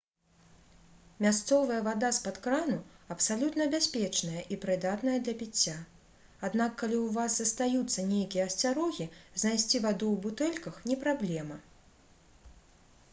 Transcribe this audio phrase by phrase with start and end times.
[1.25, 2.77] мясцовая вада з-пад крану
[3.15, 5.75] абсалютна бяспечная і прыдатная для піцця
[6.47, 9.09] аднак калі ў вас застаюцца нейкія асцярогі
[9.41, 11.63] знайсці ваду ў бутэльках не праблема